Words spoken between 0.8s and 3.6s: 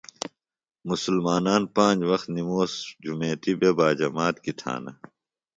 مسلمانان پانج وخت نموس جُمیتی